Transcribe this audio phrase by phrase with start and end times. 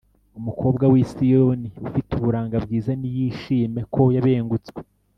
[0.39, 4.79] umukobwa w i siyoni ufite uburanga bwiza niyishime ko yabengutswe